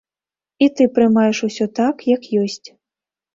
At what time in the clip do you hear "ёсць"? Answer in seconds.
2.45-2.67